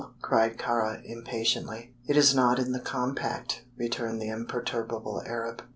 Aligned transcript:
cried 0.19 0.57
Kāra, 0.57 0.99
impatiently. 1.05 1.93
"It 2.07 2.17
is 2.17 2.33
not 2.33 2.57
in 2.57 2.71
the 2.71 2.79
compact," 2.79 3.61
returned 3.77 4.19
the 4.19 4.29
imperturbable 4.29 5.21
Arab. 5.27 5.61